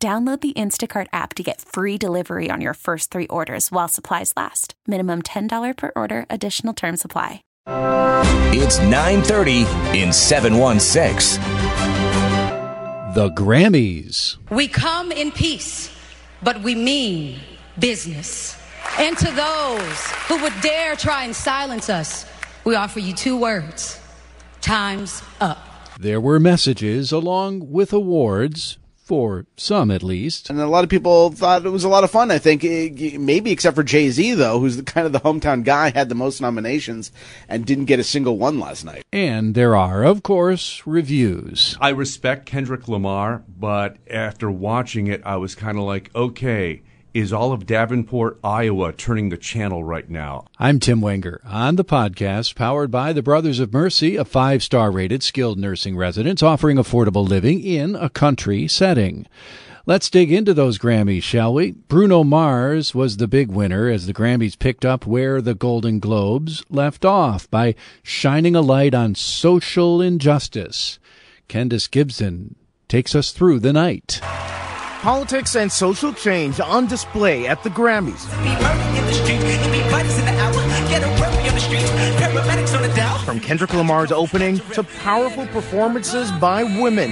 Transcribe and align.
Download 0.00 0.40
the 0.40 0.52
Instacart 0.52 1.08
app 1.12 1.34
to 1.34 1.42
get 1.42 1.60
free 1.60 1.98
delivery 1.98 2.50
on 2.52 2.60
your 2.60 2.74
first 2.74 3.10
three 3.10 3.26
orders 3.26 3.72
while 3.72 3.88
supplies 3.88 4.32
last. 4.36 4.74
Minimum 4.86 5.22
$10 5.22 5.76
per 5.76 5.90
order, 5.96 6.24
additional 6.30 6.72
term 6.72 6.96
supply. 6.96 7.42
It's 8.54 8.78
930 8.78 9.62
in 9.98 10.12
716. 10.12 11.42
The 13.12 13.28
Grammys. 13.30 14.36
We 14.52 14.68
come 14.68 15.10
in 15.10 15.32
peace, 15.32 15.90
but 16.44 16.62
we 16.62 16.76
mean 16.76 17.40
business. 17.80 18.56
And 19.00 19.18
to 19.18 19.32
those 19.32 20.10
who 20.28 20.40
would 20.40 20.54
dare 20.60 20.94
try 20.94 21.24
and 21.24 21.34
silence 21.34 21.90
us, 21.90 22.24
we 22.62 22.76
offer 22.76 23.00
you 23.00 23.14
two 23.14 23.36
words 23.36 24.00
time's 24.60 25.22
up. 25.40 25.58
There 25.98 26.20
were 26.20 26.38
messages 26.38 27.10
along 27.10 27.72
with 27.72 27.92
awards 27.92 28.78
for 29.08 29.46
some 29.56 29.90
at 29.90 30.02
least. 30.02 30.50
And 30.50 30.60
a 30.60 30.66
lot 30.66 30.84
of 30.84 30.90
people 30.90 31.30
thought 31.30 31.64
it 31.64 31.70
was 31.70 31.84
a 31.84 31.88
lot 31.88 32.04
of 32.04 32.10
fun. 32.10 32.30
I 32.30 32.36
think 32.36 32.62
eh, 32.62 33.16
maybe 33.18 33.50
except 33.50 33.74
for 33.74 33.82
Jay 33.82 34.10
Z 34.10 34.34
though, 34.34 34.60
who's 34.60 34.76
the, 34.76 34.82
kind 34.82 35.06
of 35.06 35.12
the 35.14 35.20
hometown 35.20 35.64
guy, 35.64 35.90
had 35.90 36.10
the 36.10 36.14
most 36.14 36.42
nominations 36.42 37.10
and 37.48 37.64
didn't 37.64 37.86
get 37.86 37.98
a 37.98 38.04
single 38.04 38.36
one 38.36 38.60
last 38.60 38.84
night. 38.84 39.04
And 39.10 39.54
there 39.54 39.74
are, 39.74 40.04
of 40.04 40.22
course, 40.22 40.86
reviews. 40.86 41.74
I 41.80 41.88
respect 41.88 42.44
Kendrick 42.44 42.86
Lamar, 42.86 43.42
but 43.48 43.96
after 44.10 44.50
watching 44.50 45.06
it, 45.06 45.22
I 45.24 45.36
was 45.36 45.54
kind 45.54 45.78
of 45.78 45.84
like, 45.84 46.14
okay 46.14 46.82
is 47.18 47.32
all 47.32 47.52
of 47.52 47.66
Davenport, 47.66 48.38
Iowa 48.44 48.92
turning 48.92 49.28
the 49.28 49.36
channel 49.36 49.82
right 49.82 50.08
now. 50.08 50.46
I'm 50.56 50.78
Tim 50.78 51.00
Wenger 51.00 51.40
on 51.44 51.74
the 51.74 51.84
podcast 51.84 52.54
powered 52.54 52.92
by 52.92 53.12
the 53.12 53.24
Brothers 53.24 53.58
of 53.58 53.72
Mercy, 53.72 54.14
a 54.14 54.24
five 54.24 54.62
star 54.62 54.92
rated 54.92 55.24
skilled 55.24 55.58
nursing 55.58 55.96
residence 55.96 56.44
offering 56.44 56.76
affordable 56.76 57.28
living 57.28 57.60
in 57.60 57.96
a 57.96 58.08
country 58.08 58.68
setting. 58.68 59.26
Let's 59.84 60.08
dig 60.08 60.30
into 60.30 60.54
those 60.54 60.78
Grammys, 60.78 61.24
shall 61.24 61.54
we? 61.54 61.72
Bruno 61.72 62.22
Mars 62.22 62.94
was 62.94 63.16
the 63.16 63.26
big 63.26 63.48
winner 63.48 63.88
as 63.88 64.06
the 64.06 64.14
Grammys 64.14 64.56
picked 64.56 64.84
up 64.84 65.04
where 65.04 65.42
the 65.42 65.56
Golden 65.56 65.98
Globes 65.98 66.62
left 66.70 67.04
off 67.04 67.50
by 67.50 67.74
shining 68.02 68.54
a 68.54 68.60
light 68.60 68.94
on 68.94 69.16
social 69.16 70.00
injustice. 70.00 71.00
Kendis 71.48 71.90
Gibson 71.90 72.54
takes 72.86 73.16
us 73.16 73.32
through 73.32 73.58
the 73.58 73.72
night 73.72 74.20
politics 75.00 75.54
and 75.54 75.70
social 75.70 76.12
change 76.12 76.60
on 76.60 76.86
display 76.86 77.46
at 77.46 77.62
the 77.62 77.70
Grammys. 77.70 78.26
From 83.24 83.40
Kendrick 83.40 83.72
Lamar's 83.74 84.10
opening 84.10 84.58
to 84.72 84.82
powerful 84.82 85.46
performances 85.48 86.32
by 86.32 86.64
women. 86.64 87.10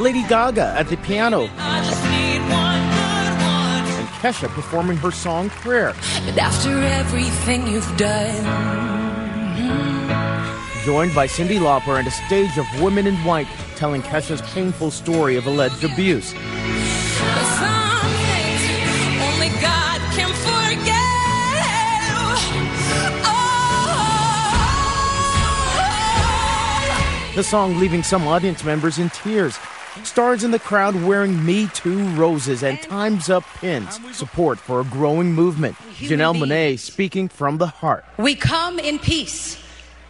Lady 0.00 0.22
Gaga 0.28 0.74
at 0.76 0.88
the 0.88 0.96
piano. 0.98 1.42
And 3.98 4.08
Kesha 4.20 4.48
performing 4.48 4.96
her 4.98 5.10
song 5.10 5.50
Prayer. 5.50 5.94
And 6.22 6.38
after 6.38 6.78
everything 6.82 7.66
you've 7.66 7.96
done 7.96 8.80
joined 10.84 11.14
by 11.14 11.26
Cyndi 11.26 11.58
Lauper 11.58 11.98
and 11.98 12.08
a 12.08 12.10
stage 12.10 12.56
of 12.56 12.66
women 12.80 13.06
in 13.06 13.14
white 13.16 13.46
telling 13.80 14.02
Kesha's 14.02 14.42
painful 14.52 14.90
story 14.90 15.36
of 15.36 15.46
alleged 15.46 15.84
abuse. 15.84 16.34
The 27.34 27.42
song 27.42 27.78
leaving 27.78 28.02
some 28.02 28.28
audience 28.28 28.64
members 28.64 28.98
in 28.98 29.08
tears. 29.08 29.58
Stars 30.04 30.44
in 30.44 30.50
the 30.50 30.58
crowd 30.58 30.94
wearing 31.02 31.42
Me 31.42 31.66
Too 31.68 32.06
roses 32.10 32.62
and 32.62 32.82
Time's 32.82 33.30
Up 33.30 33.44
pins. 33.62 33.98
Support 34.14 34.58
for 34.58 34.80
a 34.80 34.84
growing 34.84 35.32
movement. 35.32 35.74
Janelle 35.94 36.36
Monáe 36.36 36.78
speaking 36.78 37.30
from 37.30 37.56
the 37.56 37.68
heart. 37.68 38.04
We 38.18 38.34
come 38.34 38.78
in 38.78 38.98
peace, 38.98 39.56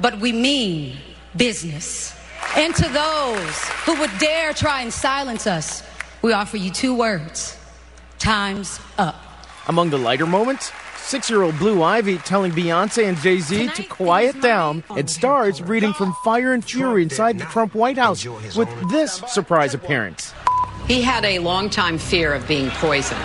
but 0.00 0.18
we 0.18 0.32
mean 0.32 0.96
business. 1.36 2.19
And 2.56 2.74
to 2.74 2.88
those 2.88 3.68
who 3.84 3.98
would 4.00 4.10
dare 4.18 4.52
try 4.52 4.82
and 4.82 4.92
silence 4.92 5.46
us, 5.46 5.82
we 6.20 6.32
offer 6.32 6.56
you 6.56 6.70
two 6.70 6.94
words 6.94 7.56
time's 8.18 8.80
up. 8.98 9.16
Among 9.68 9.90
the 9.90 9.98
lighter 9.98 10.26
moments, 10.26 10.72
six 10.98 11.30
year 11.30 11.42
old 11.42 11.58
Blue 11.58 11.82
Ivy 11.82 12.18
telling 12.18 12.52
Beyonce 12.52 13.08
and 13.08 13.16
Jay 13.18 13.38
Z 13.38 13.68
to 13.68 13.82
quiet 13.84 14.40
down, 14.40 14.84
and 14.90 15.08
stars 15.08 15.62
reading 15.62 15.92
from 15.92 16.12
Fire 16.24 16.52
and 16.52 16.64
Fury 16.64 17.04
inside 17.04 17.38
the 17.38 17.44
Trump 17.44 17.74
White 17.74 17.96
House 17.96 18.26
with 18.56 18.68
this 18.90 19.22
surprise 19.28 19.72
appearance. 19.72 20.34
He 20.86 21.02
had 21.02 21.24
a 21.24 21.38
long-time 21.38 21.98
fear 21.98 22.34
of 22.34 22.46
being 22.48 22.68
poisoned. 22.70 23.20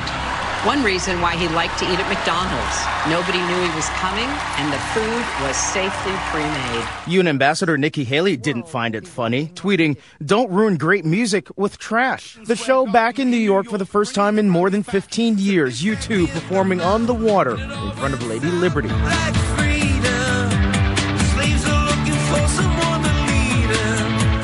One 0.66 0.82
reason 0.82 1.22
why 1.22 1.36
he 1.36 1.48
liked 1.50 1.78
to 1.78 1.86
eat 1.86 2.00
at 2.00 2.10
McDonald's. 2.10 2.78
Nobody 3.08 3.38
knew 3.38 3.70
he 3.70 3.76
was 3.76 3.88
coming, 3.90 4.28
and 4.58 4.74
the 4.74 4.80
food 4.96 5.46
was 5.46 5.56
safely 5.56 6.14
pre-made. 6.32 6.88
UN 7.06 7.28
Ambassador 7.28 7.78
Nikki 7.78 8.04
Haley 8.04 8.36
didn't 8.36 8.68
find 8.68 8.96
it 8.96 9.08
funny, 9.08 9.50
tweeting, 9.50 9.96
Don't 10.26 10.50
ruin 10.50 10.78
great 10.78 11.06
music 11.06 11.56
with 11.56 11.78
trash. 11.78 12.40
The 12.46 12.56
show 12.56 12.88
back 12.88 13.20
in 13.20 13.30
New 13.30 13.38
York 13.38 13.68
for 13.68 13.78
the 13.78 13.86
first 13.86 14.16
time 14.16 14.40
in 14.40 14.50
more 14.50 14.72
than 14.72 14.82
15 14.82 15.38
years, 15.38 15.84
U2 15.84 16.30
performing 16.30 16.82
on 16.82 17.06
the 17.06 17.14
water 17.14 17.52
in 17.52 17.92
front 17.92 18.16
of 18.16 18.24
Lady 18.26 18.50
Liberty. 18.50 18.90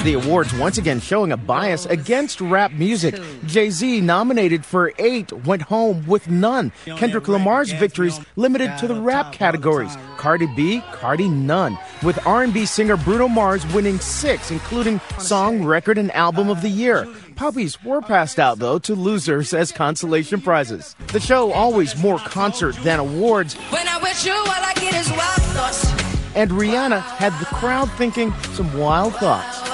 The 0.03 0.13
awards 0.13 0.51
once 0.55 0.79
again 0.79 0.99
showing 0.99 1.31
a 1.31 1.37
bias 1.37 1.85
against 1.85 2.41
rap 2.41 2.71
music. 2.71 3.21
Jay 3.45 3.69
Z, 3.69 4.01
nominated 4.01 4.65
for 4.65 4.91
eight, 4.97 5.31
went 5.45 5.61
home 5.61 6.07
with 6.07 6.27
none. 6.27 6.71
Kendrick 6.85 7.27
Lamar's 7.27 7.71
victories 7.71 8.19
limited 8.35 8.75
to 8.79 8.87
the 8.87 8.99
rap 8.99 9.31
categories. 9.31 9.95
Cardi 10.17 10.47
B, 10.55 10.81
Cardi 10.93 11.29
none. 11.29 11.77
With 12.01 12.25
R&B 12.25 12.65
singer 12.65 12.97
Bruno 12.97 13.27
Mars 13.27 13.63
winning 13.73 13.99
six, 13.99 14.49
including 14.49 14.99
Song, 15.19 15.63
Record, 15.63 15.99
and 15.99 16.11
Album 16.13 16.49
of 16.49 16.63
the 16.63 16.69
Year. 16.69 17.07
Puppies 17.35 17.83
were 17.83 18.01
passed 18.01 18.39
out, 18.39 18.57
though, 18.57 18.79
to 18.79 18.95
losers 18.95 19.53
as 19.53 19.71
consolation 19.71 20.41
prizes. 20.41 20.95
The 21.11 21.19
show 21.19 21.51
always 21.51 21.95
more 22.01 22.17
concert 22.17 22.75
than 22.77 22.99
awards. 22.99 23.53
When 23.69 23.87
I 23.87 23.99
wish 23.99 24.25
you, 24.25 24.33
all 24.33 24.47
I 24.47 24.73
get 24.77 24.95
is 24.95 25.11
wild 25.11 25.41
thoughts. 25.53 25.85
And 26.33 26.49
Rihanna 26.49 27.01
had 27.01 27.37
the 27.39 27.45
crowd 27.45 27.91
thinking 27.91 28.33
some 28.53 28.75
wild 28.75 29.13
thoughts. 29.17 29.70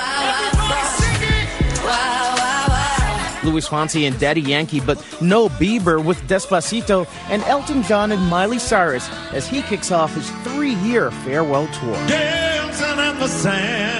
Luis 3.48 3.68
Fonsi 3.68 4.08
and 4.08 4.20
Daddy 4.20 4.42
Yankee, 4.42 4.80
but 4.80 5.04
no 5.22 5.50
Bieber 5.50 6.04
with 6.04 6.22
Despacito, 6.28 7.08
and 7.30 7.44
Elton 7.44 7.84
John 7.84 8.12
and 8.12 8.22
Miley 8.28 8.60
Cyrus 8.60 9.10
as 9.32 9.48
he 9.48 9.62
kicks 9.62 9.92
off 9.92 10.14
his 10.14 10.30
three 10.44 10.76
year 10.76 11.12
farewell 11.12 11.68
tour. 11.68 11.96
Dancing 12.08 13.00
in 13.00 13.20
the 13.20 13.28
sand. 13.28 13.98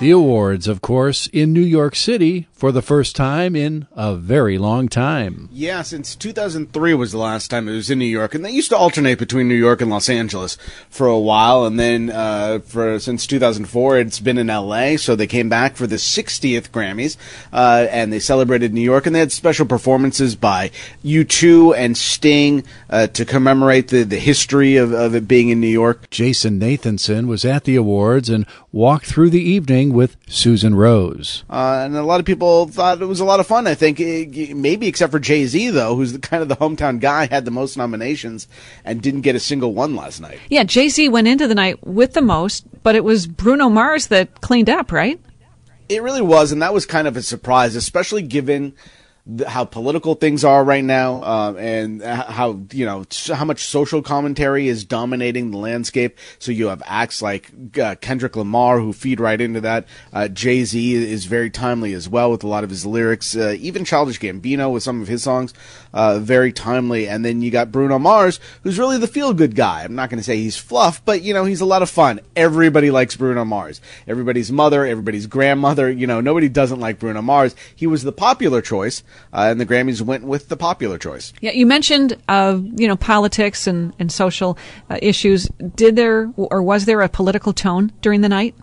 The 0.00 0.10
awards, 0.10 0.68
of 0.68 0.82
course, 0.82 1.26
in 1.28 1.54
New 1.54 1.62
York 1.62 1.96
City 1.96 2.46
for 2.56 2.72
the 2.72 2.82
first 2.82 3.14
time 3.14 3.54
in 3.54 3.86
a 3.94 4.16
very 4.16 4.56
long 4.56 4.88
time. 4.88 5.48
Yeah, 5.52 5.82
since 5.82 6.16
2003 6.16 6.94
was 6.94 7.12
the 7.12 7.18
last 7.18 7.48
time 7.48 7.68
it 7.68 7.72
was 7.72 7.90
in 7.90 7.98
New 7.98 8.06
York, 8.06 8.34
and 8.34 8.42
they 8.42 8.50
used 8.50 8.70
to 8.70 8.76
alternate 8.76 9.18
between 9.18 9.46
New 9.46 9.54
York 9.54 9.82
and 9.82 9.90
Los 9.90 10.08
Angeles 10.08 10.56
for 10.88 11.06
a 11.06 11.18
while, 11.18 11.66
and 11.66 11.78
then 11.78 12.10
uh, 12.10 12.60
for 12.60 12.98
since 12.98 13.26
2004 13.26 13.98
it's 13.98 14.20
been 14.20 14.38
in 14.38 14.48
L.A. 14.48 14.96
So 14.96 15.14
they 15.14 15.26
came 15.26 15.50
back 15.50 15.76
for 15.76 15.86
the 15.86 15.96
60th 15.96 16.70
Grammys, 16.70 17.18
uh, 17.52 17.86
and 17.90 18.10
they 18.10 18.20
celebrated 18.20 18.72
New 18.72 18.80
York, 18.80 19.06
and 19.06 19.14
they 19.14 19.20
had 19.20 19.32
special 19.32 19.66
performances 19.66 20.34
by 20.34 20.70
U2 21.04 21.76
and 21.76 21.96
Sting 21.96 22.64
uh, 22.88 23.06
to 23.08 23.24
commemorate 23.26 23.88
the 23.88 24.02
the 24.02 24.18
history 24.18 24.76
of, 24.76 24.92
of 24.92 25.14
it 25.14 25.28
being 25.28 25.50
in 25.50 25.60
New 25.60 25.66
York. 25.66 26.08
Jason 26.10 26.58
Nathanson 26.58 27.26
was 27.26 27.44
at 27.44 27.64
the 27.64 27.76
awards 27.76 28.30
and 28.30 28.46
walked 28.72 29.06
through 29.06 29.30
the 29.30 29.42
evening 29.42 29.92
with 29.92 30.16
Susan 30.26 30.74
Rose. 30.74 31.44
Uh, 31.50 31.82
and 31.84 31.96
a 31.96 32.02
lot 32.02 32.20
of 32.20 32.26
people 32.26 32.45
thought 32.66 33.02
it 33.02 33.06
was 33.06 33.20
a 33.20 33.24
lot 33.24 33.40
of 33.40 33.46
fun. 33.46 33.66
I 33.66 33.74
think 33.74 34.00
eh, 34.00 34.54
maybe 34.54 34.86
except 34.86 35.12
for 35.12 35.18
Jay 35.18 35.46
Z 35.46 35.70
though, 35.70 35.96
who's 35.96 36.12
the, 36.12 36.18
kind 36.18 36.42
of 36.42 36.48
the 36.48 36.56
hometown 36.56 37.00
guy, 37.00 37.26
had 37.26 37.44
the 37.44 37.50
most 37.50 37.76
nominations 37.76 38.48
and 38.84 39.02
didn't 39.02 39.22
get 39.22 39.34
a 39.34 39.40
single 39.40 39.74
one 39.74 39.96
last 39.96 40.20
night. 40.20 40.38
Yeah, 40.48 40.64
Jay 40.64 40.88
Z 40.88 41.08
went 41.08 41.28
into 41.28 41.46
the 41.46 41.54
night 41.54 41.86
with 41.86 42.14
the 42.14 42.22
most, 42.22 42.64
but 42.82 42.94
it 42.94 43.04
was 43.04 43.26
Bruno 43.26 43.68
Mars 43.68 44.08
that 44.08 44.40
cleaned 44.40 44.70
up, 44.70 44.92
right? 44.92 45.20
It 45.88 46.02
really 46.02 46.22
was, 46.22 46.52
and 46.52 46.62
that 46.62 46.74
was 46.74 46.84
kind 46.84 47.06
of 47.06 47.16
a 47.16 47.22
surprise, 47.22 47.76
especially 47.76 48.22
given 48.22 48.74
how 49.46 49.64
political 49.64 50.14
things 50.14 50.44
are 50.44 50.62
right 50.62 50.84
now, 50.84 51.22
um, 51.24 51.56
and 51.56 52.02
how 52.02 52.60
you 52.72 52.86
know 52.86 53.04
how 53.34 53.44
much 53.44 53.64
social 53.64 54.00
commentary 54.00 54.68
is 54.68 54.84
dominating 54.84 55.50
the 55.50 55.56
landscape. 55.56 56.16
So 56.38 56.52
you 56.52 56.68
have 56.68 56.82
acts 56.86 57.20
like 57.20 57.50
uh, 57.80 57.96
Kendrick 57.96 58.36
Lamar 58.36 58.78
who 58.78 58.92
feed 58.92 59.18
right 59.18 59.40
into 59.40 59.60
that. 59.62 59.86
Uh, 60.12 60.28
Jay 60.28 60.64
Z 60.64 60.94
is 60.94 61.24
very 61.24 61.50
timely 61.50 61.92
as 61.92 62.08
well 62.08 62.30
with 62.30 62.44
a 62.44 62.46
lot 62.46 62.62
of 62.62 62.70
his 62.70 62.86
lyrics. 62.86 63.36
Uh, 63.36 63.56
even 63.58 63.84
Childish 63.84 64.20
Gambino 64.20 64.72
with 64.72 64.84
some 64.84 65.02
of 65.02 65.08
his 65.08 65.24
songs, 65.24 65.52
uh, 65.92 66.20
very 66.20 66.52
timely. 66.52 67.08
And 67.08 67.24
then 67.24 67.42
you 67.42 67.50
got 67.50 67.72
Bruno 67.72 67.98
Mars, 67.98 68.38
who's 68.62 68.78
really 68.78 68.98
the 68.98 69.08
feel 69.08 69.34
good 69.34 69.56
guy. 69.56 69.82
I'm 69.82 69.96
not 69.96 70.08
going 70.08 70.20
to 70.20 70.24
say 70.24 70.36
he's 70.36 70.56
fluff, 70.56 71.04
but 71.04 71.22
you 71.22 71.34
know 71.34 71.44
he's 71.44 71.60
a 71.60 71.66
lot 71.66 71.82
of 71.82 71.90
fun. 71.90 72.20
Everybody 72.36 72.92
likes 72.92 73.16
Bruno 73.16 73.44
Mars. 73.44 73.80
Everybody's 74.06 74.52
mother, 74.52 74.86
everybody's 74.86 75.26
grandmother. 75.26 75.90
You 75.90 76.06
know 76.06 76.20
nobody 76.20 76.48
doesn't 76.48 76.78
like 76.78 77.00
Bruno 77.00 77.22
Mars. 77.22 77.56
He 77.74 77.88
was 77.88 78.04
the 78.04 78.12
popular 78.12 78.62
choice 78.62 79.02
uh, 79.32 79.48
and 79.50 79.60
the 79.60 79.66
Grammys 79.66 80.02
went 80.02 80.24
with 80.24 80.48
the 80.48 80.56
popular 80.56 80.98
choice. 80.98 81.32
Yeah, 81.40 81.52
you 81.52 81.66
mentioned 81.66 82.16
uh, 82.28 82.58
you 82.76 82.88
know 82.88 82.96
politics 82.96 83.66
and 83.66 83.94
and 83.98 84.10
social 84.10 84.58
uh, 84.90 84.98
issues. 85.02 85.48
Did 85.74 85.96
there 85.96 86.32
or 86.36 86.62
was 86.62 86.84
there 86.84 87.00
a 87.00 87.08
political 87.08 87.52
tone 87.52 87.92
during 88.00 88.20
the 88.20 88.28
night? 88.28 88.54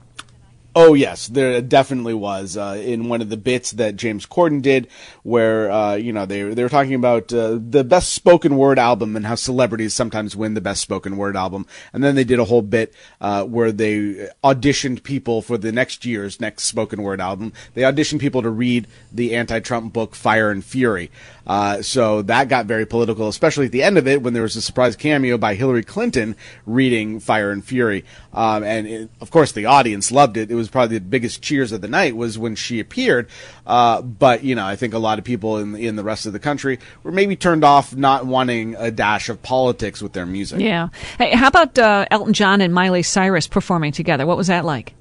Oh 0.75 0.95
yes, 0.95 1.27
there 1.27 1.61
definitely 1.61 2.15
was 2.15 2.57
uh, 2.57 2.81
in 2.83 3.07
one 3.07 3.21
of 3.21 3.29
the 3.29 3.37
bits 3.37 3.71
that 3.73 3.95
James 3.95 4.25
Corden 4.25 4.59
did, 4.59 4.87
where 5.21 5.71
uh, 5.71 5.93
you 5.93 6.11
know 6.11 6.25
they 6.25 6.41
they 6.41 6.63
were 6.63 6.69
talking 6.69 6.95
about 6.95 7.31
uh, 7.31 7.59
the 7.61 7.83
best 7.83 8.11
spoken 8.13 8.57
word 8.57 8.79
album 8.79 9.15
and 9.15 9.27
how 9.27 9.35
celebrities 9.35 9.93
sometimes 9.93 10.35
win 10.35 10.55
the 10.55 10.61
best 10.61 10.81
spoken 10.81 11.15
word 11.15 11.37
album, 11.37 11.67
and 11.93 12.03
then 12.03 12.15
they 12.15 12.23
did 12.23 12.39
a 12.39 12.45
whole 12.45 12.63
bit 12.63 12.91
uh, 13.21 13.43
where 13.43 13.71
they 13.71 14.29
auditioned 14.43 15.03
people 15.03 15.43
for 15.43 15.59
the 15.59 15.71
next 15.71 16.05
year's 16.05 16.41
next 16.41 16.63
spoken 16.63 17.03
word 17.03 17.21
album. 17.21 17.53
They 17.75 17.83
auditioned 17.83 18.19
people 18.19 18.41
to 18.41 18.49
read 18.49 18.87
the 19.11 19.35
anti-Trump 19.35 19.93
book 19.93 20.15
Fire 20.15 20.49
and 20.49 20.65
Fury. 20.65 21.11
Uh, 21.45 21.81
so 21.81 22.21
that 22.23 22.47
got 22.47 22.65
very 22.65 22.85
political, 22.85 23.27
especially 23.27 23.65
at 23.65 23.71
the 23.71 23.83
end 23.83 23.97
of 23.97 24.07
it 24.07 24.21
when 24.21 24.33
there 24.33 24.43
was 24.43 24.55
a 24.55 24.61
surprise 24.61 24.95
cameo 24.95 25.37
by 25.37 25.55
Hillary 25.55 25.83
Clinton 25.83 26.35
reading 26.65 27.19
Fire 27.19 27.51
and 27.51 27.63
Fury. 27.63 28.05
Um, 28.33 28.63
and 28.63 28.87
it, 28.87 29.09
of 29.21 29.29
course, 29.29 29.51
the 29.51 29.65
audience 29.65 30.11
loved 30.11 30.37
it. 30.37 30.49
It 30.49 30.55
was 30.55 30.62
probably 30.69 30.97
the 30.97 31.05
biggest 31.05 31.41
cheers 31.41 31.71
of 31.71 31.81
the 31.81 31.87
night 31.87 32.15
was 32.15 32.37
when 32.37 32.55
she 32.55 32.79
appeared. 32.79 33.27
Uh, 33.65 34.01
but 34.01 34.43
you 34.43 34.55
know, 34.55 34.65
I 34.65 34.75
think 34.75 34.93
a 34.93 34.99
lot 34.99 35.19
of 35.19 35.25
people 35.25 35.57
in 35.57 35.75
in 35.75 35.95
the 35.95 36.03
rest 36.03 36.25
of 36.25 36.33
the 36.33 36.39
country 36.39 36.79
were 37.03 37.11
maybe 37.11 37.35
turned 37.35 37.63
off, 37.63 37.95
not 37.95 38.25
wanting 38.25 38.75
a 38.77 38.91
dash 38.91 39.29
of 39.29 39.41
politics 39.41 40.01
with 40.01 40.13
their 40.13 40.25
music. 40.25 40.59
Yeah. 40.59 40.89
Hey, 41.17 41.35
how 41.35 41.47
about 41.47 41.77
uh, 41.77 42.05
Elton 42.11 42.33
John 42.33 42.61
and 42.61 42.73
Miley 42.73 43.03
Cyrus 43.03 43.47
performing 43.47 43.91
together? 43.91 44.25
What 44.25 44.37
was 44.37 44.47
that 44.47 44.65
like? 44.65 44.93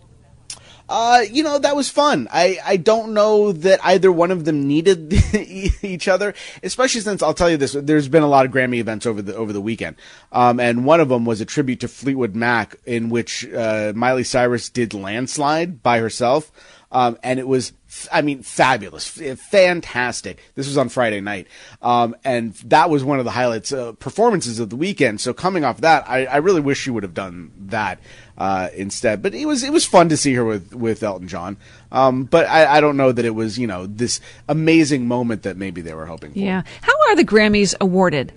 Uh, 0.94 1.22
you 1.22 1.42
know, 1.42 1.58
that 1.58 1.74
was 1.74 1.88
fun. 1.88 2.28
I, 2.30 2.58
I 2.62 2.76
don't 2.76 3.14
know 3.14 3.52
that 3.52 3.82
either 3.82 4.12
one 4.12 4.30
of 4.30 4.44
them 4.44 4.68
needed 4.68 5.14
each 5.82 6.06
other, 6.06 6.34
especially 6.62 7.00
since 7.00 7.22
I'll 7.22 7.32
tell 7.32 7.48
you 7.48 7.56
this, 7.56 7.72
there's 7.72 8.08
been 8.08 8.22
a 8.22 8.28
lot 8.28 8.44
of 8.44 8.52
Grammy 8.52 8.76
events 8.76 9.06
over 9.06 9.22
the, 9.22 9.34
over 9.34 9.54
the 9.54 9.60
weekend. 9.62 9.96
Um, 10.32 10.60
and 10.60 10.84
one 10.84 11.00
of 11.00 11.08
them 11.08 11.24
was 11.24 11.40
a 11.40 11.46
tribute 11.46 11.80
to 11.80 11.88
Fleetwood 11.88 12.34
Mac 12.34 12.76
in 12.84 13.08
which, 13.08 13.50
uh, 13.50 13.94
Miley 13.96 14.22
Cyrus 14.22 14.68
did 14.68 14.92
Landslide 14.92 15.82
by 15.82 15.98
herself. 15.98 16.52
Um, 16.90 17.16
and 17.22 17.38
it 17.38 17.48
was, 17.48 17.72
I 18.10 18.22
mean, 18.22 18.42
fabulous, 18.42 19.06
fantastic. 19.06 20.38
This 20.54 20.66
was 20.66 20.78
on 20.78 20.88
Friday 20.88 21.20
night. 21.20 21.46
Um, 21.82 22.16
and 22.24 22.54
that 22.54 22.88
was 22.88 23.04
one 23.04 23.18
of 23.18 23.24
the 23.24 23.30
highlights, 23.30 23.72
uh, 23.72 23.92
performances 23.92 24.58
of 24.58 24.70
the 24.70 24.76
weekend. 24.76 25.20
So 25.20 25.34
coming 25.34 25.64
off 25.64 25.80
that, 25.82 26.08
I, 26.08 26.24
I 26.26 26.36
really 26.38 26.60
wish 26.60 26.78
she 26.78 26.90
would 26.90 27.02
have 27.02 27.14
done 27.14 27.52
that 27.66 27.98
uh, 28.38 28.68
instead. 28.74 29.22
But 29.22 29.34
it 29.34 29.46
was 29.46 29.62
it 29.62 29.72
was 29.72 29.84
fun 29.84 30.08
to 30.08 30.16
see 30.16 30.34
her 30.34 30.44
with 30.44 30.74
with 30.74 31.02
Elton 31.02 31.28
John. 31.28 31.56
Um, 31.90 32.24
but 32.24 32.46
I, 32.46 32.76
I, 32.76 32.80
don't 32.80 32.96
know 32.96 33.12
that 33.12 33.24
it 33.24 33.34
was 33.34 33.58
you 33.58 33.66
know 33.66 33.86
this 33.86 34.20
amazing 34.48 35.06
moment 35.06 35.42
that 35.42 35.56
maybe 35.56 35.82
they 35.82 35.94
were 35.94 36.06
hoping 36.06 36.32
for. 36.32 36.38
Yeah. 36.38 36.62
How 36.80 36.92
are 37.08 37.16
the 37.16 37.24
Grammys 37.24 37.74
awarded? 37.80 38.32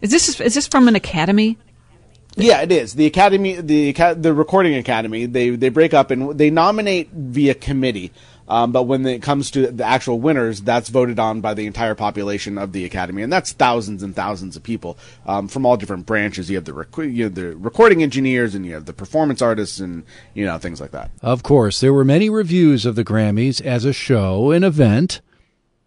Is 0.00 0.10
this 0.10 0.40
is 0.40 0.54
this 0.54 0.66
from 0.66 0.88
an 0.88 0.96
academy? 0.96 1.58
Yeah, 2.38 2.60
it 2.60 2.70
is. 2.70 2.94
The 2.94 3.06
Academy, 3.06 3.54
the 3.54 3.92
the 3.92 4.34
Recording 4.34 4.74
Academy, 4.74 5.24
they 5.24 5.50
they 5.50 5.70
break 5.70 5.94
up 5.94 6.10
and 6.10 6.36
they 6.36 6.50
nominate 6.50 7.10
via 7.10 7.54
committee. 7.54 8.12
Um, 8.48 8.72
but 8.72 8.84
when 8.84 9.04
it 9.06 9.22
comes 9.22 9.50
to 9.52 9.68
the 9.68 9.84
actual 9.84 10.20
winners, 10.20 10.60
that's 10.60 10.88
voted 10.88 11.18
on 11.18 11.40
by 11.40 11.54
the 11.54 11.66
entire 11.66 11.94
population 11.94 12.58
of 12.58 12.72
the 12.72 12.84
academy, 12.84 13.22
and 13.22 13.32
that's 13.32 13.52
thousands 13.52 14.02
and 14.02 14.14
thousands 14.14 14.56
of 14.56 14.62
people 14.62 14.96
um, 15.26 15.48
from 15.48 15.66
all 15.66 15.76
different 15.76 16.06
branches. 16.06 16.48
You 16.48 16.56
have 16.56 16.64
the 16.64 16.72
rec- 16.72 16.96
you 16.96 17.24
have 17.24 17.34
the 17.34 17.56
recording 17.56 18.02
engineers, 18.02 18.54
and 18.54 18.64
you 18.64 18.74
have 18.74 18.86
the 18.86 18.92
performance 18.92 19.42
artists, 19.42 19.80
and 19.80 20.04
you 20.34 20.44
know 20.44 20.58
things 20.58 20.80
like 20.80 20.92
that. 20.92 21.10
Of 21.22 21.42
course, 21.42 21.80
there 21.80 21.92
were 21.92 22.04
many 22.04 22.30
reviews 22.30 22.86
of 22.86 22.94
the 22.94 23.04
Grammys 23.04 23.60
as 23.60 23.84
a 23.84 23.92
show, 23.92 24.50
an 24.52 24.64
event. 24.64 25.20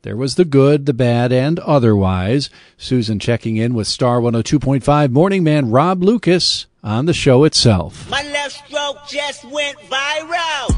There 0.02 0.16
was 0.16 0.36
the 0.36 0.46
good, 0.46 0.86
the 0.86 0.94
bad, 0.94 1.34
and 1.34 1.60
otherwise. 1.60 2.50
Susan 2.78 3.20
checking 3.20 3.58
in 3.58 3.74
with 3.74 3.86
Star 3.86 4.22
102.5 4.22 5.12
morning 5.12 5.44
man 5.44 5.70
Rob 5.72 6.02
Lucas 6.02 6.68
on 6.82 7.06
the 7.06 7.14
show 7.14 7.44
itself. 7.44 8.10
My 8.10 8.24
left 8.24 8.66
stroke 8.66 8.98
just 9.08 9.44
went 9.46 9.78
viral. 9.80 10.69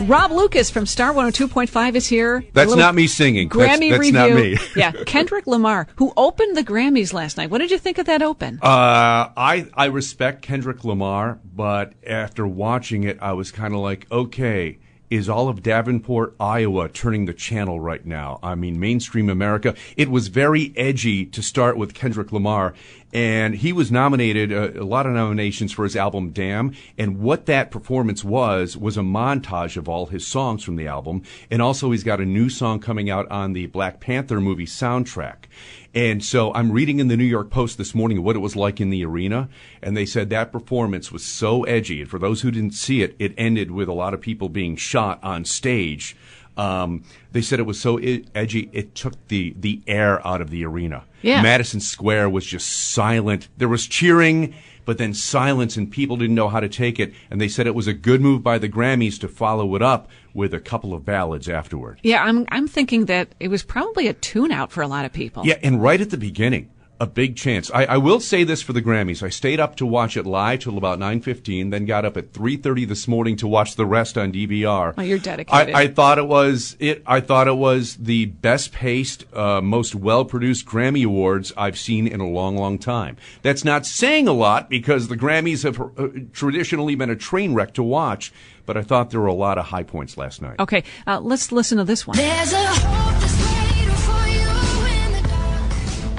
Rob 0.00 0.30
Lucas 0.30 0.70
from 0.70 0.86
Star 0.86 1.12
102.5 1.12 1.94
is 1.96 2.06
here. 2.06 2.44
That's 2.52 2.76
not 2.76 2.94
me 2.94 3.08
singing. 3.08 3.48
Grammy 3.48 3.90
that's, 3.90 4.10
that's 4.12 4.32
review. 4.32 4.58
yeah, 4.76 4.92
Kendrick 5.06 5.46
Lamar, 5.48 5.88
who 5.96 6.12
opened 6.16 6.56
the 6.56 6.62
Grammys 6.62 7.12
last 7.12 7.36
night. 7.36 7.50
What 7.50 7.58
did 7.58 7.72
you 7.72 7.78
think 7.78 7.98
of 7.98 8.06
that 8.06 8.22
open? 8.22 8.60
Uh, 8.62 9.30
I 9.36 9.66
I 9.74 9.86
respect 9.86 10.42
Kendrick 10.42 10.84
Lamar, 10.84 11.40
but 11.44 11.94
after 12.06 12.46
watching 12.46 13.02
it, 13.02 13.18
I 13.20 13.32
was 13.32 13.50
kind 13.50 13.74
of 13.74 13.80
like, 13.80 14.06
okay 14.12 14.78
is 15.10 15.28
all 15.28 15.48
of 15.48 15.62
Davenport, 15.62 16.34
Iowa 16.38 16.88
turning 16.88 17.24
the 17.24 17.32
channel 17.32 17.80
right 17.80 18.04
now. 18.04 18.38
I 18.42 18.54
mean, 18.54 18.78
mainstream 18.78 19.30
America. 19.30 19.74
It 19.96 20.10
was 20.10 20.28
very 20.28 20.72
edgy 20.76 21.24
to 21.26 21.42
start 21.42 21.76
with 21.76 21.94
Kendrick 21.94 22.32
Lamar, 22.32 22.74
and 23.12 23.54
he 23.54 23.72
was 23.72 23.90
nominated 23.90 24.52
uh, 24.52 24.80
a 24.80 24.84
lot 24.84 25.06
of 25.06 25.12
nominations 25.12 25.72
for 25.72 25.84
his 25.84 25.96
album 25.96 26.30
Damn. 26.30 26.74
And 26.96 27.18
what 27.20 27.46
that 27.46 27.70
performance 27.70 28.22
was 28.22 28.76
was 28.76 28.96
a 28.96 29.02
montage 29.02 29.76
of 29.76 29.88
all 29.88 30.06
his 30.06 30.26
songs 30.26 30.62
from 30.62 30.76
the 30.76 30.86
album, 30.86 31.22
and 31.50 31.62
also 31.62 31.90
he's 31.90 32.04
got 32.04 32.20
a 32.20 32.26
new 32.26 32.50
song 32.50 32.80
coming 32.80 33.08
out 33.08 33.28
on 33.30 33.52
the 33.52 33.66
Black 33.66 34.00
Panther 34.00 34.40
movie 34.40 34.66
soundtrack. 34.66 35.46
And 35.94 36.22
so 36.22 36.52
I'm 36.52 36.70
reading 36.70 37.00
in 37.00 37.08
the 37.08 37.16
New 37.16 37.24
York 37.24 37.50
Post 37.50 37.78
this 37.78 37.94
morning 37.94 38.22
what 38.22 38.36
it 38.36 38.40
was 38.40 38.54
like 38.54 38.80
in 38.80 38.90
the 38.90 39.04
arena, 39.04 39.48
and 39.82 39.96
they 39.96 40.06
said 40.06 40.28
that 40.30 40.52
performance 40.52 41.10
was 41.10 41.24
so 41.24 41.64
edgy. 41.64 42.02
And 42.02 42.10
for 42.10 42.18
those 42.18 42.42
who 42.42 42.50
didn't 42.50 42.74
see 42.74 43.02
it, 43.02 43.16
it 43.18 43.34
ended 43.38 43.70
with 43.70 43.88
a 43.88 43.94
lot 43.94 44.12
of 44.12 44.20
people 44.20 44.48
being 44.48 44.76
shot 44.76 45.18
on 45.22 45.44
stage. 45.44 46.14
Um, 46.58 47.04
they 47.32 47.40
said 47.40 47.60
it 47.60 47.66
was 47.66 47.80
so 47.80 47.98
edgy 48.34 48.68
it 48.72 48.94
took 48.94 49.14
the 49.28 49.54
the 49.58 49.80
air 49.86 50.26
out 50.26 50.40
of 50.40 50.50
the 50.50 50.64
arena. 50.64 51.04
Yeah. 51.22 51.40
Madison 51.40 51.80
Square 51.80 52.30
was 52.30 52.44
just 52.44 52.92
silent. 52.92 53.48
There 53.56 53.68
was 53.68 53.86
cheering 53.86 54.54
but 54.88 54.96
then 54.96 55.12
silence 55.12 55.76
and 55.76 55.90
people 55.90 56.16
didn't 56.16 56.34
know 56.34 56.48
how 56.48 56.60
to 56.60 56.68
take 56.68 56.98
it. 56.98 57.12
And 57.30 57.38
they 57.38 57.48
said 57.48 57.66
it 57.66 57.74
was 57.74 57.86
a 57.86 57.92
good 57.92 58.22
move 58.22 58.42
by 58.42 58.56
the 58.56 58.70
Grammys 58.70 59.20
to 59.20 59.28
follow 59.28 59.74
it 59.74 59.82
up 59.82 60.08
with 60.32 60.54
a 60.54 60.60
couple 60.60 60.94
of 60.94 61.04
ballads 61.04 61.46
afterward. 61.46 62.00
Yeah, 62.02 62.24
I'm 62.24 62.46
I'm 62.50 62.66
thinking 62.66 63.04
that 63.04 63.34
it 63.38 63.48
was 63.48 63.62
probably 63.62 64.08
a 64.08 64.14
tune 64.14 64.50
out 64.50 64.72
for 64.72 64.80
a 64.80 64.88
lot 64.88 65.04
of 65.04 65.12
people. 65.12 65.44
Yeah, 65.44 65.58
and 65.62 65.82
right 65.82 66.00
at 66.00 66.08
the 66.08 66.16
beginning, 66.16 66.70
a 67.00 67.06
big 67.06 67.36
chance. 67.36 67.70
I, 67.72 67.84
I, 67.84 67.96
will 67.96 68.20
say 68.20 68.44
this 68.44 68.60
for 68.60 68.72
the 68.72 68.82
Grammys. 68.82 69.22
I 69.22 69.28
stayed 69.28 69.60
up 69.60 69.76
to 69.76 69.86
watch 69.86 70.16
it 70.16 70.26
live 70.26 70.60
till 70.60 70.76
about 70.76 70.98
9.15, 70.98 71.70
then 71.70 71.84
got 71.84 72.04
up 72.04 72.16
at 72.16 72.32
3.30 72.32 72.88
this 72.88 73.06
morning 73.06 73.36
to 73.36 73.46
watch 73.46 73.76
the 73.76 73.86
rest 73.86 74.18
on 74.18 74.32
DVR. 74.32 74.94
Oh, 74.98 75.02
you're 75.02 75.18
dedicated. 75.18 75.74
I, 75.74 75.82
I 75.82 75.86
thought 75.86 76.18
it 76.18 76.26
was 76.26 76.76
it. 76.80 77.02
I 77.06 77.20
thought 77.20 77.46
it 77.46 77.56
was 77.56 77.96
the 77.96 78.26
best 78.26 78.72
paced, 78.72 79.32
uh, 79.34 79.60
most 79.60 79.94
well 79.94 80.24
produced 80.24 80.66
Grammy 80.66 81.04
Awards 81.04 81.52
I've 81.56 81.78
seen 81.78 82.06
in 82.06 82.20
a 82.20 82.28
long, 82.28 82.56
long 82.56 82.78
time. 82.78 83.16
That's 83.42 83.64
not 83.64 83.86
saying 83.86 84.26
a 84.26 84.32
lot 84.32 84.68
because 84.68 85.08
the 85.08 85.16
Grammys 85.16 85.62
have 85.62 85.80
uh, 85.80 86.08
traditionally 86.32 86.96
been 86.96 87.10
a 87.10 87.16
train 87.16 87.54
wreck 87.54 87.74
to 87.74 87.82
watch, 87.82 88.32
but 88.66 88.76
I 88.76 88.82
thought 88.82 89.10
there 89.10 89.20
were 89.20 89.26
a 89.26 89.34
lot 89.34 89.56
of 89.56 89.66
high 89.66 89.84
points 89.84 90.16
last 90.16 90.42
night. 90.42 90.58
Okay, 90.58 90.82
uh, 91.06 91.20
let's 91.20 91.52
listen 91.52 91.78
to 91.78 91.84
this 91.84 92.06
one. 92.06 92.16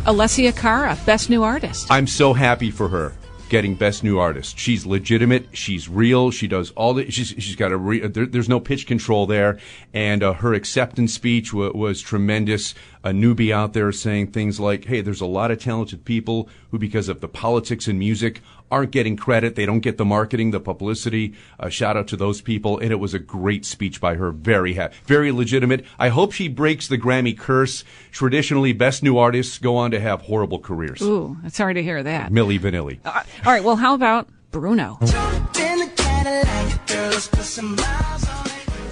Alessia 0.06 0.56
Cara, 0.56 0.98
Best 1.06 1.30
New 1.30 1.44
Artist. 1.44 1.88
I'm 1.92 2.08
so 2.08 2.34
happy 2.34 2.72
for 2.72 2.88
her 2.90 3.14
getting 3.50 3.74
Best 3.74 4.04
New 4.04 4.20
Artist. 4.20 4.58
She's 4.58 4.86
legitimate. 4.86 5.48
She's 5.54 5.90
real. 5.90 6.32
She 6.32 6.48
does 6.48 6.72
all 6.72 6.94
the. 6.94 7.10
She's 7.12 7.30
she's 7.30 7.56
got 7.56 7.72
a. 7.72 7.78
Re, 7.78 8.00
there, 8.08 8.26
there's 8.26 8.48
no 8.48 8.60
pitch 8.60 8.88
control 8.88 9.26
there, 9.26 9.60
and 9.94 10.24
uh, 10.24 10.34
her 10.34 10.54
acceptance 10.54 11.14
speech 11.14 11.52
w- 11.52 11.74
was 11.76 12.02
tremendous 12.02 12.76
a 13.04 13.12
newbie 13.12 13.52
out 13.52 13.74
there 13.74 13.92
saying 13.92 14.28
things 14.28 14.60
like, 14.60 14.86
hey, 14.86 15.02
there's 15.02 15.22
a 15.22 15.26
lot 15.26 15.52
of 15.52 15.60
talented 15.60 16.04
people 16.06 16.50
who, 16.72 16.80
because 16.80 17.10
of 17.10 17.22
the 17.22 17.28
politics 17.28 17.88
and 17.88 17.98
music, 17.98 18.42
aren't 18.72 18.92
getting 18.92 19.16
credit. 19.16 19.56
They 19.56 19.66
don't 19.66 19.80
get 19.80 19.98
the 19.98 20.06
marketing, 20.06 20.52
the 20.52 20.60
publicity. 20.60 21.34
Uh, 21.60 21.70
shout 21.70 21.98
out 21.98 22.08
to 22.10 22.18
those 22.18 22.42
people. 22.42 22.78
And 22.78 22.92
it 22.92 22.98
was 23.00 23.14
a 23.14 23.20
great 23.20 23.66
speech 23.66 24.00
by 24.02 24.16
her. 24.16 24.32
Very 24.32 24.74
happy, 24.74 24.96
very 25.06 25.32
legitimate. 25.32 25.86
I 25.98 26.10
hope 26.10 26.34
she 26.34 26.48
breaks 26.48 26.88
the 26.88 26.98
Grammy 26.98 27.38
curse. 27.38 27.84
Traditionally, 28.12 28.74
best 28.74 29.02
new 29.02 29.18
artists 29.18 29.58
go 29.58 29.78
on 29.78 29.92
to 29.92 30.00
have 30.00 30.24
horrible 30.24 30.60
careers. 30.60 31.02
Ooh, 31.02 31.38
sorry 31.48 31.74
to 31.76 31.84
hear 31.84 32.04
that. 32.04 32.32
Milli 32.32 32.60
Vanilli. 32.60 33.00
Uh, 33.06 33.24
all 33.46 33.52
right. 33.52 33.64
Well, 33.64 33.78
how 33.78 33.94
about 33.94 34.30
Bruno? 34.52 34.98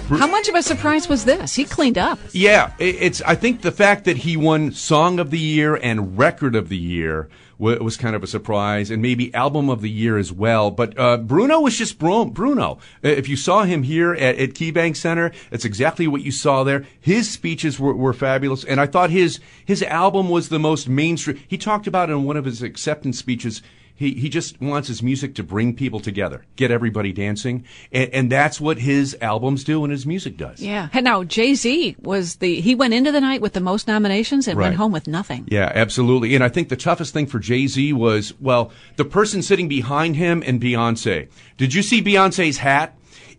How 0.08 0.26
much 0.26 0.48
of 0.48 0.54
a 0.54 0.62
surprise 0.62 1.08
was 1.08 1.24
this? 1.24 1.54
He 1.54 1.64
cleaned 1.64 1.98
up. 1.98 2.18
Yeah, 2.32 2.72
it's. 2.78 3.20
I 3.22 3.34
think 3.34 3.60
the 3.60 3.72
fact 3.72 4.04
that 4.04 4.18
he 4.18 4.36
won 4.36 4.72
Song 4.72 5.18
of 5.18 5.30
the 5.30 5.38
Year 5.38 5.76
and 5.76 6.16
Record 6.18 6.54
of 6.54 6.68
the 6.70 6.78
Year 6.78 7.28
was 7.58 7.96
kind 7.96 8.14
of 8.14 8.22
a 8.22 8.26
surprise, 8.26 8.90
and 8.90 9.02
maybe 9.02 9.34
Album 9.34 9.68
of 9.68 9.80
the 9.80 9.90
Year 9.90 10.16
as 10.16 10.32
well. 10.32 10.70
But 10.70 10.96
uh, 10.98 11.16
Bruno 11.16 11.60
was 11.60 11.76
just 11.76 11.98
Bruno. 11.98 12.78
If 13.02 13.28
you 13.28 13.36
saw 13.36 13.64
him 13.64 13.82
here 13.82 14.14
at, 14.14 14.38
at 14.38 14.50
KeyBank 14.50 14.96
Center, 14.96 15.32
it's 15.50 15.64
exactly 15.64 16.06
what 16.06 16.22
you 16.22 16.30
saw 16.30 16.62
there. 16.62 16.86
His 17.00 17.28
speeches 17.28 17.80
were, 17.80 17.94
were 17.94 18.12
fabulous, 18.12 18.64
and 18.64 18.80
I 18.80 18.86
thought 18.86 19.10
his 19.10 19.40
his 19.64 19.82
album 19.82 20.30
was 20.30 20.48
the 20.48 20.60
most 20.60 20.88
mainstream. 20.88 21.40
He 21.48 21.58
talked 21.58 21.86
about 21.86 22.10
in 22.10 22.24
one 22.24 22.36
of 22.36 22.44
his 22.44 22.62
acceptance 22.62 23.18
speeches. 23.18 23.60
He, 23.98 24.14
he 24.14 24.28
just 24.28 24.60
wants 24.60 24.86
his 24.86 25.02
music 25.02 25.34
to 25.34 25.42
bring 25.42 25.74
people 25.74 25.98
together, 25.98 26.44
get 26.54 26.70
everybody 26.70 27.12
dancing, 27.12 27.64
and, 27.90 28.08
and 28.14 28.32
that's 28.32 28.60
what 28.60 28.78
his 28.78 29.16
albums 29.20 29.64
do 29.64 29.82
and 29.82 29.90
his 29.90 30.06
music 30.06 30.36
does. 30.36 30.62
Yeah. 30.62 30.88
And 30.92 31.02
now 31.02 31.24
Jay 31.24 31.54
Z 31.54 31.96
was 31.98 32.36
the 32.36 32.60
he 32.60 32.76
went 32.76 32.94
into 32.94 33.10
the 33.10 33.20
night 33.20 33.40
with 33.40 33.54
the 33.54 33.60
most 33.60 33.88
nominations 33.88 34.46
and 34.46 34.56
went 34.56 34.76
home 34.76 34.92
with 34.92 35.08
nothing. 35.08 35.48
Yeah, 35.50 35.72
absolutely. 35.74 36.36
And 36.36 36.44
I 36.44 36.48
think 36.48 36.68
the 36.68 36.76
toughest 36.76 37.12
thing 37.12 37.26
for 37.26 37.40
Jay 37.40 37.66
Z 37.66 37.92
was, 37.92 38.34
well, 38.40 38.70
the 38.94 39.04
person 39.04 39.42
sitting 39.42 39.66
behind 39.66 40.14
him 40.14 40.44
and 40.46 40.60
Beyonce. 40.60 41.28
Did 41.56 41.74
you 41.74 41.82
see 41.82 42.00
Beyonce's 42.00 42.58
hat? 42.58 42.94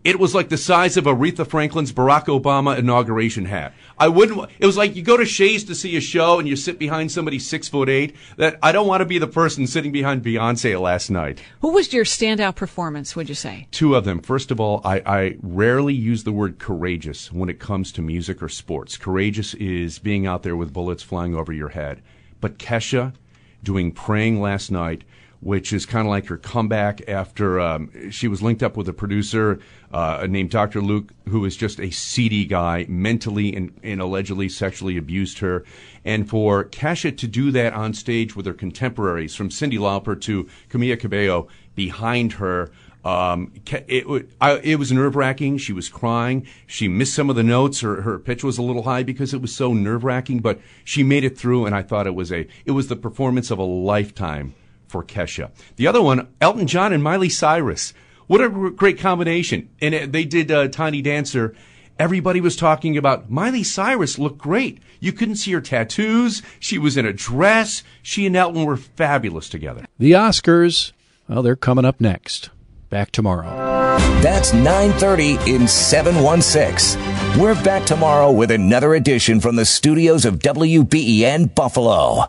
It 0.10 0.20
was 0.20 0.34
like 0.34 0.50
the 0.50 0.58
size 0.58 0.98
of 0.98 1.04
Aretha 1.04 1.46
Franklin's 1.46 1.94
Barack 1.94 2.26
Obama 2.26 2.76
inauguration 2.76 3.46
hat. 3.46 3.76
I 3.96 4.08
wouldn't. 4.08 4.50
It 4.58 4.66
was 4.66 4.76
like 4.76 4.96
you 4.96 5.04
go 5.04 5.16
to 5.16 5.24
Shea's 5.24 5.64
to 5.66 5.76
see 5.76 5.96
a 5.98 6.02
show 6.02 6.40
and 6.40 6.48
you 6.48 6.56
sit 6.56 6.80
behind 6.80 7.12
somebody 7.12 7.38
six 7.38 7.68
foot 7.68 7.90
eight. 7.90 8.16
That 8.36 8.58
I 8.64 8.72
don't 8.72 8.88
want 8.88 9.02
to 9.02 9.06
be 9.06 9.20
the 9.20 9.28
person 9.28 9.68
sitting 9.68 9.92
behind 9.92 10.24
Beyonce 10.24 10.82
last 10.82 11.12
night. 11.12 11.44
Who 11.62 11.74
was 11.74 11.94
your 11.94 12.06
standout 12.06 12.56
performance, 12.56 13.16
would 13.16 13.30
you 13.30 13.36
say? 13.36 13.68
Two 13.70 13.94
of 13.94 14.04
them. 14.04 14.20
First 14.20 14.50
of 14.50 14.60
all, 14.60 14.82
I, 14.84 15.04
I 15.06 15.38
rarely 15.44 15.94
use 15.94 16.24
the 16.24 16.32
word 16.32 16.58
courageous 16.58 17.32
when 17.32 17.48
it 17.48 17.60
comes 17.60 17.92
to 17.92 18.02
music 18.02 18.42
or 18.42 18.50
sports. 18.50 18.98
Courageous 18.98 19.54
is 19.54 20.00
being 20.00 20.26
out 20.26 20.42
there 20.42 20.56
with 20.56 20.74
bullets 20.74 21.04
flying 21.04 21.36
over 21.36 21.54
your 21.54 21.70
head. 21.70 22.02
But 22.42 22.58
Kesha 22.58 23.14
doing 23.62 23.92
Praying 23.92 24.42
last 24.42 24.72
night, 24.72 25.04
which 25.42 25.72
is 25.72 25.86
kind 25.86 26.06
of 26.06 26.12
like 26.12 26.26
her 26.28 26.38
comeback 26.38 27.08
after 27.08 27.60
um, 27.60 28.12
she 28.12 28.28
was 28.28 28.42
linked 28.42 28.62
up 28.62 28.76
with 28.76 28.90
a 28.90 28.94
producer 28.94 29.60
uh, 29.92 30.28
named 30.30 30.50
Dr. 30.50 30.82
Luke, 30.82 31.14
who 31.30 31.46
is 31.46 31.56
just 31.56 31.80
a 31.80 31.90
seedy 31.92 32.46
guy, 32.46 32.86
mentally 32.90 33.56
and, 33.56 33.74
and 33.82 34.02
allegedly 34.02 34.50
sexually 34.50 34.98
abused 34.98 35.40
her. 35.40 35.64
And 36.04 36.30
for 36.30 36.66
Kesha 36.66 37.18
to 37.18 37.28
do 37.28 37.52
that 37.52 37.74
on 37.74 37.94
stage 37.94 38.36
with 38.36 38.46
her 38.46 38.54
contemporaries, 38.54 39.36
from 39.36 39.50
Cyndi 39.50 39.80
Lauper 39.80 40.20
to 40.22 40.48
Camila 40.70 41.00
Cabello, 41.00 41.48
behind 41.74 42.34
her, 42.34 42.72
um, 43.06 43.54
it, 43.66 44.28
it 44.42 44.76
was 44.78 44.92
nerve 44.92 45.16
wracking. 45.16 45.58
She 45.58 45.72
was 45.72 45.88
crying. 45.88 46.46
She 46.68 46.90
missed 46.90 47.14
some 47.14 47.30
of 47.30 47.38
the 47.38 47.44
notes. 47.44 47.80
Her, 47.80 48.02
her 48.02 48.20
pitch 48.20 48.44
was 48.44 48.58
a 48.58 48.62
little 48.62 48.84
high 48.84 49.04
because 49.04 49.34
it 49.34 49.42
was 49.42 49.56
so 49.56 49.74
nerve 49.74 50.04
wracking, 50.04 50.40
but 50.40 50.60
she 50.84 51.02
made 51.02 51.24
it 51.24 51.38
through. 51.38 51.66
And 51.66 51.74
I 51.74 51.82
thought 51.82 52.08
it 52.08 52.16
was 52.16 52.30
a, 52.30 52.46
it 52.66 52.72
was 52.72 52.90
the 52.90 52.98
performance 52.98 53.52
of 53.52 53.58
a 53.58 53.64
lifetime 53.64 54.54
for 54.90 55.04
Kesha. 55.04 55.52
The 55.76 55.88
other 55.88 56.02
one, 56.02 56.28
Elton 56.42 56.68
John 56.68 56.92
and 56.94 57.04
Miley 57.04 57.30
Cyrus. 57.30 57.94
What 58.28 58.42
a 58.42 58.50
great 58.50 59.00
combination. 59.00 59.70
And 59.82 60.14
they 60.14 60.26
did 60.26 60.52
uh, 60.52 60.68
Tiny 60.68 61.02
Dancer. 61.02 61.56
Everybody 61.98 62.42
was 62.42 62.56
talking 62.56 62.98
about 62.98 63.30
Miley 63.30 63.64
Cyrus 63.64 64.20
looked 64.20 64.38
great. 64.38 64.80
You 65.00 65.12
couldn't 65.12 65.36
see 65.36 65.52
her 65.52 65.62
tattoos. 65.62 66.42
She 66.60 66.78
was 66.78 66.96
in 66.96 67.06
a 67.06 67.14
dress. 67.14 67.84
She 68.02 68.26
and 68.26 68.36
Elton 68.36 68.66
were 68.66 68.78
fabulous 68.78 69.50
together. 69.50 69.86
The 69.98 70.12
Oscars, 70.12 70.92
well, 71.28 71.42
they're 71.42 71.56
coming 71.56 71.86
up 71.86 72.00
next. 72.00 72.52
Back 72.90 73.12
tomorrow. 73.12 73.70
That's 74.22 74.52
9:30 74.52 75.48
in 75.48 75.68
716. 75.68 77.00
We're 77.40 77.62
back 77.64 77.86
tomorrow 77.86 78.32
with 78.32 78.52
another 78.52 78.94
edition 78.94 79.40
from 79.40 79.56
the 79.56 79.66
studios 79.66 80.26
of 80.26 80.40
WBEN 80.40 81.54
Buffalo. 81.54 82.29